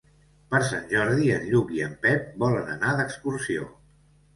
Per 0.53 0.61
Sant 0.69 0.87
Jordi 0.93 1.29
en 1.37 1.47
Lluc 1.53 1.75
i 1.77 1.85
en 1.91 1.95
Pep 2.09 2.27
volen 2.47 2.77
anar 2.79 2.99
d'excursió. 3.03 3.75